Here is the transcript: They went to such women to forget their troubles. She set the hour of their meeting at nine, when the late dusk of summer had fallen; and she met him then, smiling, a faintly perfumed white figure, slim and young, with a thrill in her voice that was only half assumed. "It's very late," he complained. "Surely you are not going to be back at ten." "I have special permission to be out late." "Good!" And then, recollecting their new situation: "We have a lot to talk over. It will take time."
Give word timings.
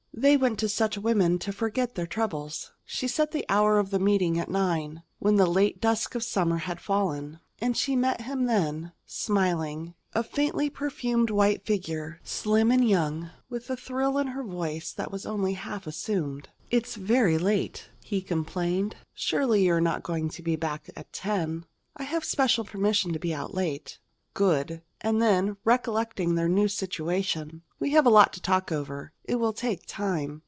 They 0.13 0.35
went 0.37 0.59
to 0.59 0.69
such 0.69 0.99
women 0.99 1.39
to 1.39 1.51
forget 1.53 1.95
their 1.95 2.05
troubles. 2.05 2.73
She 2.85 3.07
set 3.07 3.31
the 3.31 3.45
hour 3.49 3.79
of 3.79 3.89
their 3.89 3.99
meeting 3.99 4.37
at 4.37 4.49
nine, 4.51 5.01
when 5.17 5.37
the 5.37 5.47
late 5.47 5.81
dusk 5.81 6.13
of 6.13 6.23
summer 6.23 6.57
had 6.57 6.79
fallen; 6.81 7.39
and 7.59 7.75
she 7.75 7.95
met 7.95 8.21
him 8.21 8.45
then, 8.45 8.91
smiling, 9.07 9.95
a 10.13 10.21
faintly 10.21 10.69
perfumed 10.69 11.31
white 11.31 11.65
figure, 11.65 12.19
slim 12.23 12.69
and 12.71 12.87
young, 12.87 13.31
with 13.49 13.67
a 13.71 13.77
thrill 13.77 14.19
in 14.19 14.27
her 14.27 14.43
voice 14.43 14.91
that 14.91 15.11
was 15.11 15.25
only 15.25 15.53
half 15.53 15.87
assumed. 15.87 16.49
"It's 16.69 16.95
very 16.95 17.39
late," 17.39 17.89
he 18.03 18.21
complained. 18.21 18.97
"Surely 19.15 19.63
you 19.65 19.73
are 19.73 19.81
not 19.81 20.03
going 20.03 20.29
to 20.31 20.43
be 20.43 20.55
back 20.57 20.87
at 20.95 21.11
ten." 21.13 21.65
"I 21.95 22.03
have 22.03 22.25
special 22.25 22.63
permission 22.65 23.11
to 23.13 23.17
be 23.17 23.33
out 23.33 23.55
late." 23.55 23.97
"Good!" 24.33 24.81
And 25.03 25.19
then, 25.21 25.57
recollecting 25.65 26.35
their 26.35 26.47
new 26.47 26.67
situation: 26.67 27.63
"We 27.79 27.89
have 27.91 28.05
a 28.05 28.09
lot 28.11 28.31
to 28.33 28.41
talk 28.41 28.71
over. 28.71 29.11
It 29.25 29.35
will 29.35 29.51
take 29.53 29.87
time." 29.87 30.39